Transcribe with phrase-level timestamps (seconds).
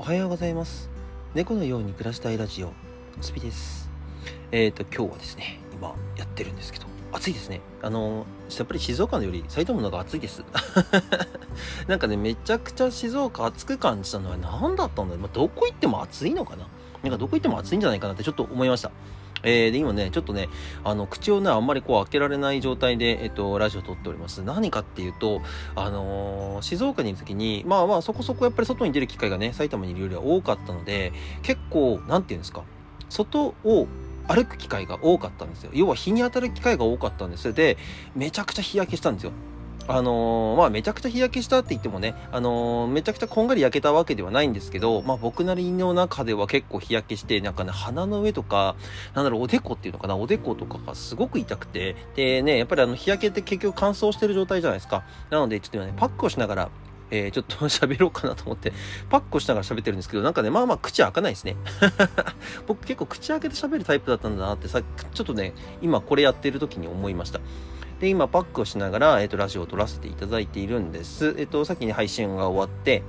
[0.00, 0.88] おはようございます。
[1.34, 2.72] 猫のように暮らしたいラジオ
[3.20, 3.90] スピです。
[4.50, 7.60] えっ、ー、と今日はですね今やってるんですけど暑いですね。
[7.82, 8.24] あの
[8.56, 10.42] やっぱり静岡のより埼玉の方が暑いです。
[11.86, 16.66] なんかねめちゃくちゃ静岡暑く感じたのは何だったんだろう、まあ、どこ行っても暑いのかな。
[17.02, 18.90] なんかどこ行っても暑いんじゃないかなってちょっと思いました。
[19.42, 20.48] えー、で、今ね、ちょっとね、
[20.84, 24.42] あの、口をね、あんまりこう開けられない状態で、えっと、ラジオ撮っております。
[24.42, 25.42] 何かっていうと、
[25.74, 31.12] あのー、静岡にいる時に、まあまあ、そこそこやっぱり外に出る機会がね、埼玉にいるよりは多かったので、
[31.42, 32.64] 結構、なんていうんですか、
[33.08, 33.86] 外を
[34.28, 35.70] 歩く機会が多かったんですよ。
[35.74, 37.52] 要は日に当たる機会が多かったんです。
[37.52, 37.76] で、
[38.14, 39.32] めちゃくちゃ日焼けしたんですよ。
[39.92, 48.76] あのー、まあ、めちゃくちゃ日焼けしたって言ってもね、あのー、めちゃくちゃこんがり焼けたわけではないんですけど、まあ、僕なりの中では結構日焼けして、なんかね、鼻の上とか、
[49.14, 55.02] なんだろう、おでこっていうのかな、おでことかがすごく痛くて、でね、やっぱりあの、日焼けって結局乾燥してる状態じゃないですか。
[55.28, 56.70] なので、ちょっと今ね、パックをしながら、
[57.10, 58.72] えー、ちょっと 喋ろうかなと思って、
[59.08, 61.56] パックをしながら喋ってるんですけど、なんかね、まあまあ口開かないですね。
[62.68, 64.80] 僕結構口開けて喋るタイプだったんだなってさ、
[65.14, 67.40] ちょっとね、今これやってる時に思いました。
[68.00, 71.34] で、今パックをしながら、えっ、と、ラジオを録らせていただいているんです。
[71.38, 73.02] えっ、と、先に配信が終わって、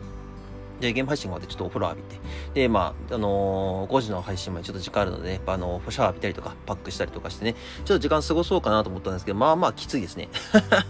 [0.82, 2.20] で、ゲーム配信終わってちょっとお風呂浴びて、
[2.54, 10.30] で、まあ、あのー、5時の配信までちょっと時間あるので、ね、あのー、シャワー浴びたりとか、パックしたりとかしてね、ちょっと時間過ごそうかなと思ったんですけど、まあまあきついですね。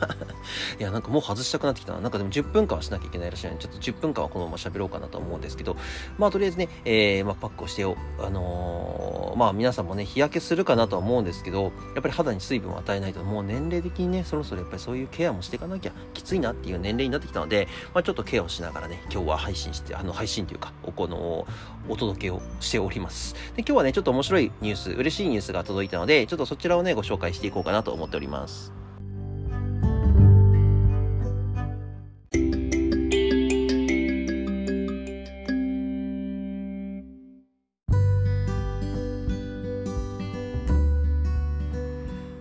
[0.80, 2.00] いや、なんかもう外したくなってきたな。
[2.00, 5.76] なんかでも10分間はしなきゃいけないらしいので、ちょっと10分間はこのまま喋ろうかなと思うんですけど、
[6.18, 11.70] まあとりあえずね、えー、まあパックをしてよ、あのー、まあ皆さんもね、日焼けするかなとは思うんですけど、や
[12.00, 21.46] っぱり肌に水分を与えないと、もう年齢的にね、そろそろやっぱりそういうケアもしていかなきゃきついなっていう年齢になってきたので、まあちょっとケアをしながらね、今日は配信して、あの、配信というか、おこの、
[21.90, 23.34] お届けをしております。
[23.56, 28.72] で、今日はね、ちょっと面白いニュース、嬉しいニュースが届いたので、ちょっとそちらをね、ご紹介していこうかなと思っております。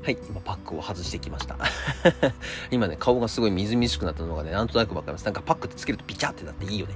[0.02, 1.56] はい、今パックを外してきました。
[2.70, 5.24] 今ね、顔がすごいみずみずしくなったのがね、なんとなくわかります。
[5.24, 6.94] なんかパックってつけるとビチャってなっていいよね。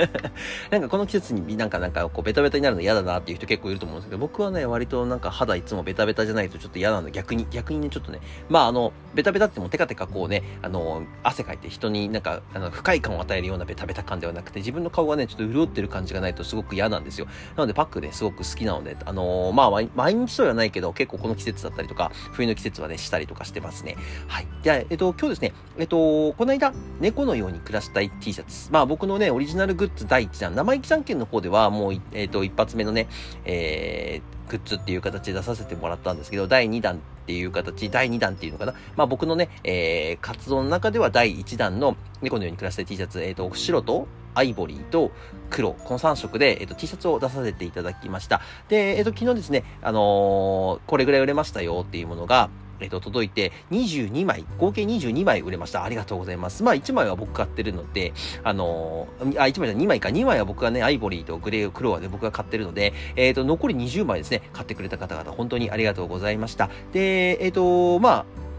[0.70, 7.10] なんかこの季節になんかなんかこうベタベタになるの嫌だなっていう人結構いると思うんですけど、僕はね、割となんか肌いつもベタベタじゃないとちょっと嫌なの。
[7.10, 17.26] 逆に、逆にね、ちょっとね、まああの、ベタベタってもテカテカこうね、あの、汗かいて人になんか、あの、不快感を与えるようなベタベタ感ではなくて、自分の顔がね、ちょっと潤ってる感じがないとすごく嫌なんですよ。
[17.56, 23.96] なのでパックね、すごく好きなので、あのー、まあ毎日とはないけど、結構この季節だったりとか、冬の季節はね、したりとかしてますね。
[24.30, 24.46] はい。
[24.62, 25.96] じゃあ、えっと、今日ですね、えっと、
[26.34, 28.70] この間、猫のように暮らしたい T シャツ。
[28.70, 33.08] まあ僕のね、オリジナルグッズ第1弾、生意気じゃんけんの方では、もう、えっと、一発目のね、
[33.44, 38.74] えー、グッズっていう形で出させてもらったんですけど、第2弾っていう形、第2弾っていうのかな。
[38.94, 45.10] まあ僕のね、えー、活動の中では第1弾の猫のように暮らしたい T シャツ、えっ、と、白とアイボリーと
[45.50, 48.42] 黒、この3色で、えっ、と、T シャツを出させていただきました。
[48.68, 52.48] で、えっ、と、昨日ですね、あのー、これぐらい売れましたよっていうものが、
[52.80, 55.84] えっ、と、届いて、22枚、合計22枚売れました。
[55.84, 56.62] ありがとうございます。
[56.62, 66.70] まあ、1枚は僕買ってるので、あのー、あ、1枚じゃ2枚か、2枚は僕がね、アイボリーとグレー、クロアで、僕が買ってるので、えっ、ー、と、残り20枚ですね、買ってくれた方々、本当にありがとうございました。
[66.92, 68.49] で、えっ、と、まあ、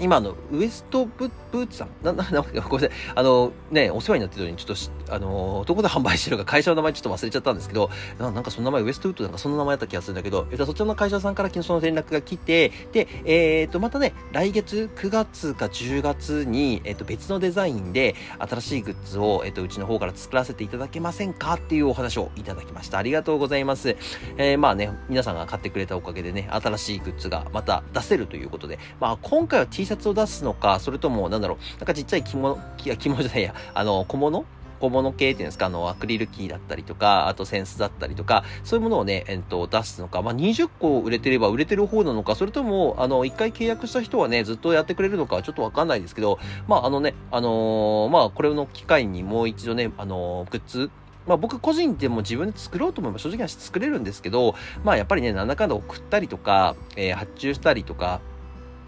[0.00, 2.90] 今のウエストブブーツさんな、な、な、ごめんなさい。
[3.14, 22.98] あの、ね、お世話になってるのに、ちょっと、あの、どこで販売してるか会社の名前ちょっと忘れちゃったんですけど、ななんかその名前、ウエストウッドなんかその名前だった気がするんだけど、えっと、そちらの会社さんから昨日その連絡が来て、で、えー、っと、またね、来月9月か10月に、えっと、別のデザインで新しいグッズを、えっと、うちの方から作らせていただけませんかっていうお話をいただきました。
[22.98, 23.96] ありがとうございます。
[24.36, 34.44] えー、まあね、皆さんが買ってくれたおかげでね、新しいグッズがまた出せるということで、まあ今回は T シャツを出すのか、それとも、なんだろう、なんかちっちゃい着物、着物じゃないや、あの、小物？
[34.80, 50.90] 小物系っていうんですか、あの、アクリルキーだったりとか、あとセンスだったりとか、そういうものをね、えっと、出すのか、まあ、20個売れてれば売れてる方なのか、それとも、あの、一回契約した人はね、ずっとやってくれるのかちょっとわかんないですけど、まあ、あのね、あのー、まあ、これの機会にもう一度ね、あのー、グッズ、
[51.26, 54.54] まあ僕個人でも自分で作ろうと思えば正直は作れるんですけど、
[54.84, 58.20] まあやっぱりね、なんだかんだ送ったりとか、えー、発注したりとか、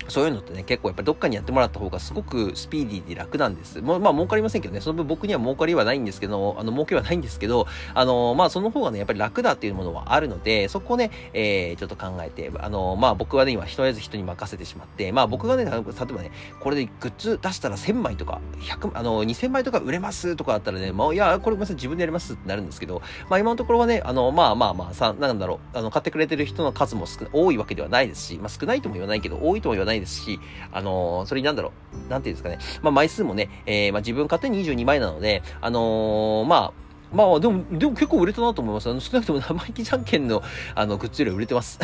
[0.08, 3.80] そういうのってね、結構やっぱりどっかにやってもらった方がすごくスピーディーで楽なんです。
[3.80, 30.40] もまあ儲かりませんけどね、その分僕には儲かりはないんですけど、あの儲けはないんですけど、あのまあその方がね、やっぱり楽だっていうものはあるので、そこをね、えー、ちょっと考えて、あのまあ僕はね、今、とりあえず人に任せてしまって、まあ僕がね、例えばね、これでグッズ出したら1000枚とか、100、あの、2000枚とか売れますとかあったらね、まあいや、これごめんなさい、自分でやりますってなるんですけど、まあ今のところはね、あの、まあまあまあ、さ、なんだろう、あの、買ってくれてる人の数も少多いわけではないですし、まあ少ないとも言わないけど、多いとも言わないないですし、
[30.72, 31.72] あのー、それになんだろ
[32.08, 38.88] う、なんていうんですかね、まあ、枚数もね、えー、まあ、自分勝手に22枚なので、あのー、まあ、まあでも、でも結構売れたなと思います。
[38.88, 40.42] あの、少なくとも生意気じゃんけんの、
[40.74, 41.78] あの、グッズより売れてます。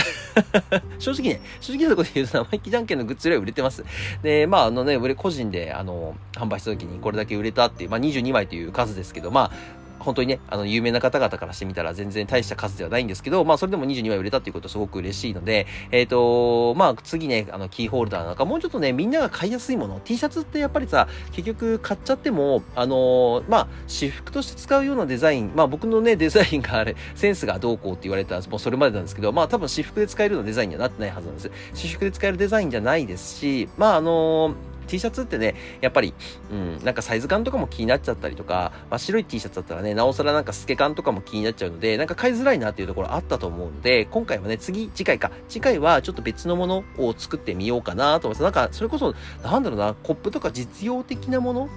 [0.99, 3.85] 正直ね、正直なころで言うと生意気じゃんけんのグッズより売れてます。
[4.23, 31.51] で、まああのね、俺個人で、あの、販売した時にこれだけ売れたっていう、まあ22枚という数ですけど、まあ、本当にね、あの、有名な方々からしてみたら全然大した数ではないんですけど、まあ、それでも22枚売れたっていうことすごく嬉しいので、えっ、ー、と、まあ、次ね、あの、キーホルダーなんか、もうちょっとね、みんなが買いやすいもの、T シャツってやっぱりさ、結局買っちゃっても、あのまあ、私服として使うようなデザイン、まあ、僕のね、デザインがあれ、センスがどうこうって言われたら、もうそれまでなんですけど、まあ、多分私服で使えるようなデザインにはなってないはずなんです。
[31.75, 34.55] 私服で使えるデザインじゃないですし、まあ、あの
[34.89, 36.15] T シャツってね、やっぱり、
[36.51, 45.31] うん、なんかサイズ感とかも気になっちゃったりとか、まあ、白い T シャツだったらね、なおさらなんか透け感とかも気になっちゃうので、なんか買いづらいなっていうところあったと思うので、今回はね、次、次回か。
[45.49, 48.43] 次回はちょっと別のものを作ってみようかなと思います。
[48.43, 51.69] なんか、それこそ、なんだろうな、コップとか実用的なもの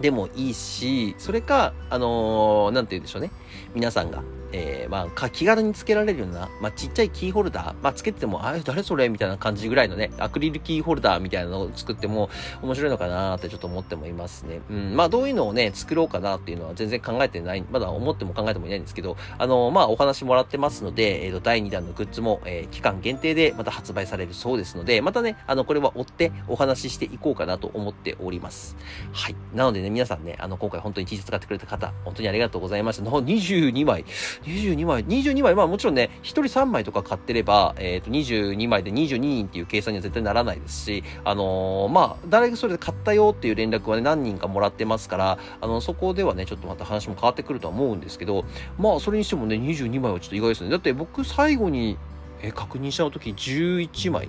[0.00, 3.30] でもいいし、それか、あのー、なんて言うんでしょうね。
[3.74, 4.22] 皆さんが、
[4.52, 9.08] えー、まあ、気軽につけられるような、まあ、ちっちゃいキーホルダー、まあ、つけてても、あれ、誰それ？
[9.08, 12.30] みたいな感じぐらいのね、アクリルキーホルダーみたいなのを作っても
[12.62, 14.60] 面白いのかなってちょっと思ってもいますね。
[14.70, 28.76] うん、まあ、どういうのをね、作ろうかなっていうのは全然考えてない、まだ思っても考えてもいないんですけど、あの、まあ、お話もらってますので、えっ、ー、と、第2弾のグッズも、えー、期間限定でまた発売されるそうですので、またね、あの、これは追ってお話ししていこうかなと思っております。
[29.12, 29.36] はい。
[29.54, 33.04] なのでね、皆さんね、あの、今回本当に T シャツ使ってくれた方、本当にありがとうございました。
[33.42, 34.04] 22枚、
[34.44, 48.44] 22枚、22枚、まあもちろんね、1人3枚とか買ってれば、えっ、ー、と、22枚で22人っていう計算には絶対ならないですし、あのー、まあ、誰がそれで買ったよっていう連絡はね、何人かもらってますから、あの、そこではね、ちょっとまた話も変わってくるとは思うんですけど、
[48.78, 50.70] まあ、それにしてもね、22枚はちょっと意外ですね。
[50.70, 51.98] だって僕最後に、
[52.44, 54.28] え確認した時11枚っ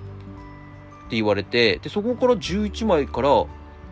[1.10, 3.44] て言われて、で、そこから11枚から、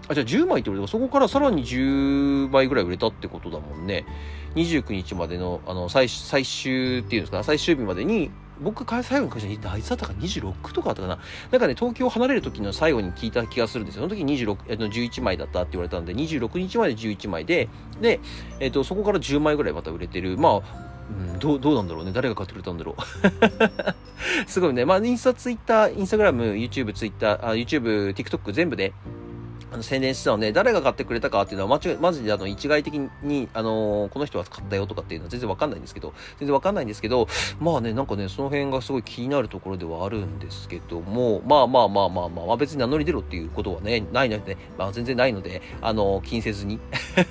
[0.08, 4.04] あ、じゃあ10枚って言われたそこからさらに10枚ぐらい売れたってことだもんね。
[4.54, 11.18] 29日までの、あの、最、最終っていうんですか、最終日までに、僕、最後に会社に行ったあいつだったか26とかあったかな。
[11.50, 14.08] なんかね、東京を離れる時の最後に聞いた気がするんですよ。
[14.08, 17.68] その時26、えっと、11枚だったって言われたんで、26日まで11枚で、
[18.00, 18.20] で、
[18.60, 20.36] えっと、そこから10枚ぐらいまた売れてる。
[20.38, 22.12] まあ、うん、どう、どうなんだろうね。
[22.12, 23.02] 誰が買ってくれたんだろう。
[24.46, 24.84] すごいね。
[24.84, 28.92] まあ、インスタ、ツイッター、インスタグラム、YouTube、ツイッター、あ YouTube、TikTok 全部で、
[29.72, 37.26] あの宣伝してたので、誰が買ってくれたかっていうのは、間違い、マジであの、一概的に、あのー、この人は買ったよとかっていうのは全然わかんないんですけど、全然わかんないんですけど、
[37.58, 46.78] まあね、なんかね、その辺がすごい気になるところではあるんですけども、まあまあまあまあまあ、まあ、別に名乗り出ろっていうことはね、ないので、ね、まあ全然ないので、あのー、気にせずに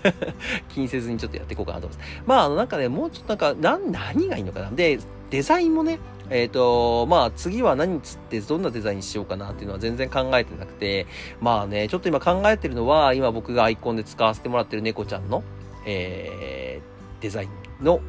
[0.70, 2.24] 気にせずにちょっとやっていこうかなと思います。
[2.26, 4.72] まあ、あの、なんかね、もうちょっとなんか、な、何がいいのかな。
[4.72, 5.00] で、
[5.30, 6.00] デザインもね、
[6.32, 11.06] えっ、ー、と、まあ次は何つってどんなデザインしようかなっていうのは全然考えてなくて、
[11.40, 15.44] まあね、ちょっと今考えてるのは、今僕がアイコンで使わせてもらってる猫ちゃんの、
[15.86, 17.48] えー、デザイ
[17.82, 18.02] ンの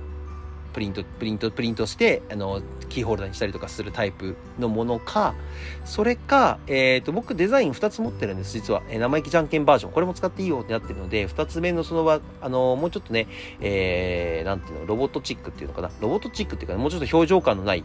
[0.73, 5.35] プリント、プリント、プリントして、あの、キーホルダーにしたりとかするタイプのものか、
[5.85, 8.83] それか、えっ、ー、と、僕デザイン2つ持ってるんです、実は。
[8.89, 9.93] えー、生意気じゃんけんバージョン。
[9.93, 13.29] これも使っていいよってなってるので、2つ目のそのは、あの、もうちょっとね、
[13.61, 15.91] えー、なんていうの、ロボットチックっていうのかな。
[16.01, 17.85] ロボットチックっていうか、もうちょっと表情感のない、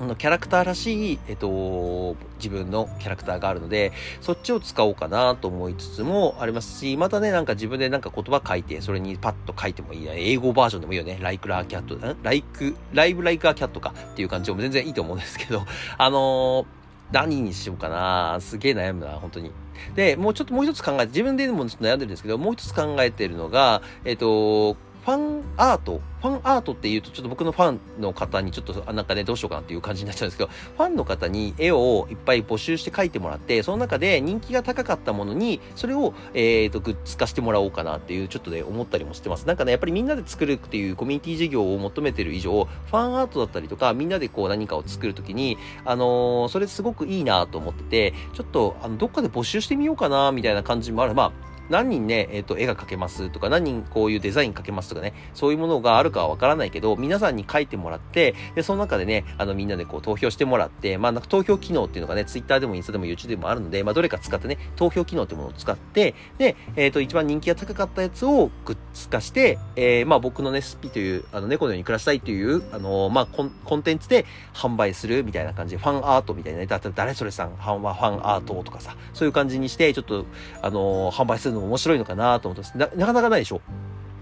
[0.00, 10.14] あのキャラクターらしい、えっと、自分のキャラクターがあるので、そっちを使おうかなと思いつつもありますし、またね、なんか自分でなんか言葉書いて、それにパッと書いてもいいや。
[10.16, 11.18] 英語バージョンでもいいよね。
[11.20, 15.62] like a cat, ん？like, live like a cat かっていう感じでも全然いいと思うんですけど、
[15.98, 16.64] あのー、
[17.12, 19.52] 何にしようかなすげえ悩むな、本当に。
[19.94, 39.46] で、もうちょっともう一つ考えて、自分でもちょっと悩んでるんですけど、もう一つ考えてるのが、えっ、と、ファンアート、ファンアートっていうと、ちょっと僕のファンの方にちょっと、なんかね、どうしようかなっていう感じになっちゃうんですけど、ファンの方に絵をいっぱい募集して描いてもらって、その中で人気が高かったものに、それを、えっ、ー、と、グッズ化してもらおうかなっていう、ちょっとね、思ったりもしてます。
[39.46, 51.14] なんかね、やっぱりみんなで作るっていうコミュニティ事業を求めてる以上、ファンアートだったりとか、みんなでこう何かを作るときに、あのー、それすごくいいなと思ってて、ちょっと、あの、どっかで募集してみようかな、みたいな感じもある。
[51.14, 80.26] まあ、何人ね、えっ、ー、と、絵が描けますとか、何人こういうデザイン描けますとかね、そういうものがあるかはわからないけど、皆さんに書いてもらって、で、その中でね、あの、みんなでこう投票してもらって、まあ、なんか投票機能っていうのがね、Twitter でもインスタでも YouTube でもあるので、まあ、どれか使ってね、投票機能っていうものを使って、で、えっ、ー、と、一番人気が高かったやつをグッズ化して、えー、まあ、僕のね、スピという、あの、猫のように暮らしたいという、あのまあコン、コンテンツで販売するみたいな感じで、ファンアートみたいなね、だ誰それさん、ファンはファンアートとかさ、そういう感じにして、ちょっと、
[80.60, 82.96] あの販売するのも面白いのかなと思ってます。
[82.96, 83.60] な、かなかないでしょ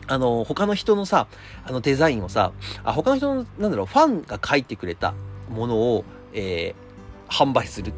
[0.06, 1.28] あの、他の人のさ、
[1.64, 2.52] あのデザインをさ、
[2.84, 5.14] あ、他の人の、なんだろう、ファンが書いてくれた
[5.48, 7.92] ものを、えー、販売する。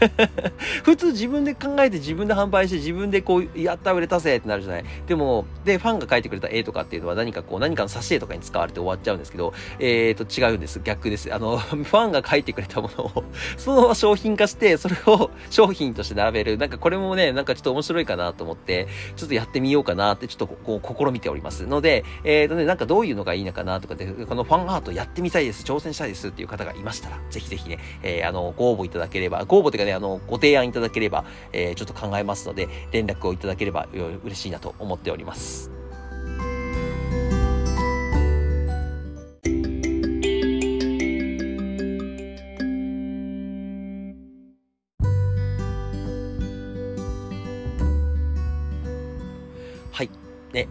[0.84, 4.84] 普通自分で考えて自分で販売して自分でこう、やった売れたぜってなるじゃない。
[5.06, 10.80] でも、で、ファンが書いてくれた絵とかっていうのは何かこう、何かの挿絵とかに使われて終わっちゃうんですけど、えーと、違うんです。
[10.82, 11.32] 逆です。
[11.32, 13.24] あの、 ファンが書いてくれたものを
[13.56, 16.58] そのまま商品化して、それを商品として並べる。
[16.58, 21.66] なんかこれもね、なんかちょっと面白いかなと思って、ちょっとやってみようかなって、ちょっとこう、試みております。
[21.66, 35.79] ので、えーとね、なんかどういうのがいいのかなとかで、このファンアートやってみたいです、挑戦したいですっていう方がいましたら、ぜひぜひね、えー、あの、ご応募いただければ、ご応募というかね、あの、ご提案いただければ、えー、ちょっと考えますので、連絡をいただければ嬉しいなと思っております。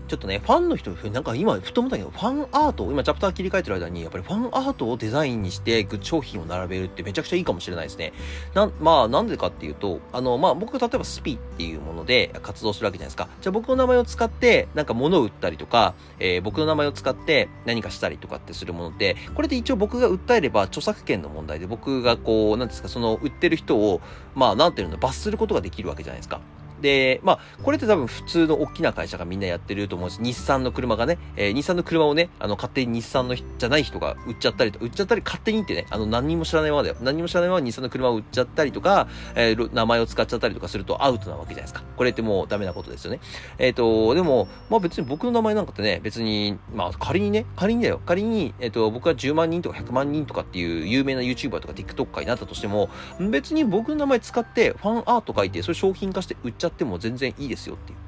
[0.10, 8.12] ちょっとね、ファンの人、なんか今、ふと思ったけど、ファンアートを、今チャプター切り替えてる間に、やっぱりファンアートをデザインにして、グッ商品を並べるってめちゃくちゃいいかもしれないですね。
[8.56, 13.30] な、まあ、なんでかっていうと、あの、まあ、僕、例えばスピっていうもので活動するわけじゃないですか。
[13.40, 24.02] じゃあ僕の名前を使って、なんか物を売ったりとか、えー、僕の名前を使って何かしたりとかってするもので、これで一応僕が訴えれば著作権の問題で、僕がこう、なんですか、その売ってる人を、
[24.34, 26.42] まあ、なんていうの、罰することができるわけじゃないですか。
[26.82, 30.22] で、まあ、これって多分普通の大きな会社がみんなやってると思うんです。
[30.22, 36.96] 日産の車がね、えー、日産の車をね、あの、勝手に日産のじゃない人が売っちゃったりと、売っちゃったり勝手にってね、あの、何にも知らないままだよ。
[37.02, 41.84] 何にも知らないまま日産の車を売っちゃったりとか、えー、名前を使っちゃったりとかするとアウトなわけじゃないですか。
[41.98, 43.20] これってもうダメなことですよね。
[43.58, 48.02] えっ、ー、と、でも、まあ別に僕の名前なんかってね、別に、まあ仮にね、仮にだよ。
[48.06, 58.00] 仮に、えっ、ー、と、僕が10万人とか100万人とかっていう有名な YouTuber とか TikToker になったとしても、別に僕の名前使ってファンアート書いて、それ商品化して売っちゃっても全然いいですよっていう。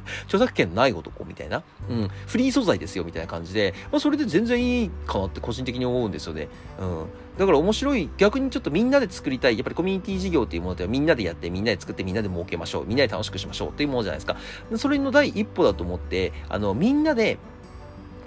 [0.26, 1.62] 著作権ない男みたいな。
[1.88, 2.10] うん。
[2.26, 6.48] フリー素材ですよみたいな感じで、まあ、それで全然いいかなって個人的に思うんですよね。
[6.80, 7.06] うん。
[7.38, 12.86] だから面白い、逆にちょっとみんなで作りたい、やっぱりコミュニティ事業っていうものではみんなでやって、みんなで作って、みんなで儲けましょう。
[12.86, 14.36] みんなで楽しくしましょうっていうものじゃないですか。
[14.76, 17.38] それの第一歩だと思って、あの、みんなで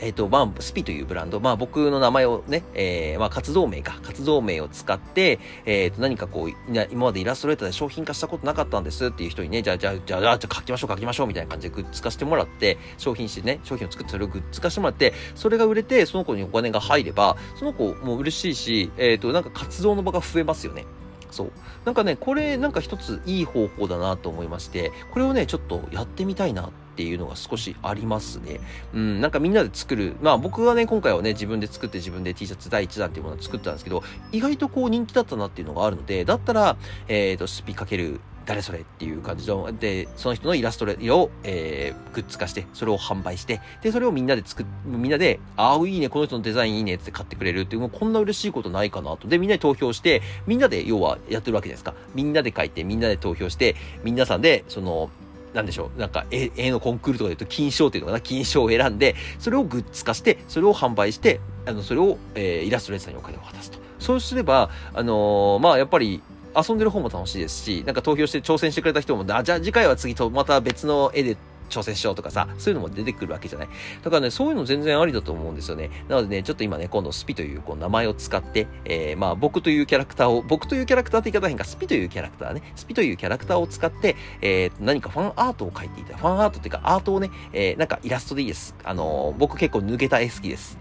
[0.03, 6.49] えっ、と、まあ、スピというブランド、まあ、僕の名前をね、えー、まあ、活動名か、活動名を使って、えっ、ー、と、何かこう、
[6.91, 20.85] 今までイラストレーターで商品化したことなかったんですっていう人にね、じゃあ、じゃあ、じゃあ、じゃあ書きましょう、書きましょう、みたいな感じでグッズ化してもらって、商品してね、商品を作ってそれをグッズ化してもらって、それが売れて、その子にお金が入れば、その子も嬉しいし、えっ、と、なんか活動の場が増えますよね。
[21.31, 21.51] そう。
[21.85, 28.59] なんかね、これなんか一ついい方法だなと思いまして、これをね、ちょっとやってみたいなってっていうのが少しありますね。
[28.93, 30.15] うん、なんかみんなで作る。
[30.21, 49.27] まあ僕はね、今回はね、自分で作って自分で T シャツ第1弾っていうものを作ったんですけど、意外とこう人気だったなっていうのがあるので、だったら、えっ、ー、と、スピかける誰それっていう感じの、で、その人のイラストを、えー、グッズ化して、それを販売して、で、それをみんなで作っ、みんなで、ああ、いいね、この人のデザインいいねって買ってくれるっていう、もうこんな嬉しいことないかなと。
[49.27, 51.95] で、みんなで投票して、みんなで要はやってるわけじゃないですか。
[52.15, 55.09] みんなで書いて、みんなで投票して、皆さんで、その、
[55.53, 63.79] なんでしょう、なんか絵、絵のコンクールとかで言うと金賞っていうのかな、金賞を選んで、それをグッズ化して、それを販売して、あの、それを、えー、イラストレーターにお金を渡すと。
[63.99, 66.21] そうすれば、あのー、まあ、やっぱり、
[66.55, 71.37] 遊んでる方も楽しいですし、なんか投票して挑戦してくれた人も、あ、じゃあ次回は次とまた別の絵で
[71.73, 73.69] 挑戦しようとかさ、そういうのも出てくるわけじゃない。
[74.03, 75.89] だからね、そういうの全然ありだと思うんですよね。
[76.07, 86.17] なのでね、ちょっと今ね、今度スピというこう名前を使って、えー、まあ僕というキャラクターを、僕というキャラクターって言い方変か、スピというキャラクターね、スピというキャラクターを使って、えー、何かファンアートを描いていた。
[86.17, 88.75] ファンアートっていうか、アートをね、えー、なんかイラストでいいです。
[88.83, 90.77] あのー、僕結構抜けた絵好きです。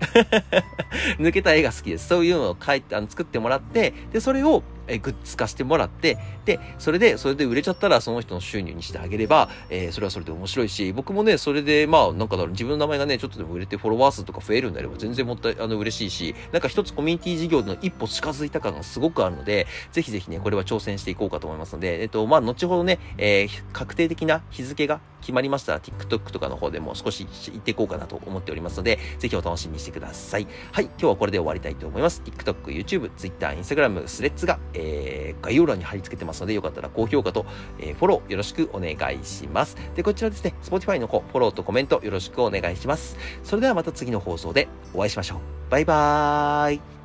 [1.19, 2.09] 抜けた絵が好きです。
[2.09, 30.47] そういうのを描いて、あの、作ってもらって、で、それを、えグッズ化してもらって、で、それで、それで売れちゃったらその人の収入にしてあげれば、えー、それはそれで面白いし、僕もね、それで、まあ、なんかだろう、自分の名前がね、ちょっとでも売れてフォロワー数とか増えるんであれば全然もったい、あの、嬉しいし、なんか一つコミュニティ事業の一歩近づいた感がすごくあるので、ぜひぜひね、これは挑戦していこうかと思いますので、えっと、まあ、後ほどね、えー、確定的な日付が決まりましたら TikTok とかの方でも少し行っていこうかなと思っておりますので、ぜひお楽しみにしてください。
[30.73, 32.23] はい、今日はこれで終わりたいと思います。
[32.25, 37.47] TikTok、YouTube、Twitter、Instagram、スレッズが、えー、概要欄に貼り付けてますので、よかったら高評価と、
[37.79, 39.77] えー、フォローよろしくお願いします。
[39.95, 43.17] で、こちらですね、Spotify の方、フォローとコメントよろしくお願いします。
[43.43, 45.39] それではまた次の放送でお会いしましょう。
[45.71, 47.02] バイバーイ。